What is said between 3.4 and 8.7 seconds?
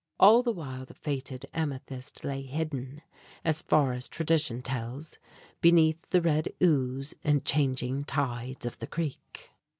as far as tradition tells, beneath the red ooze and changing tides